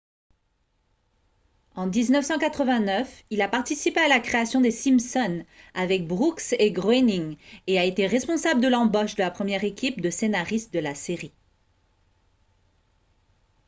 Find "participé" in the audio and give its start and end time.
3.47-3.99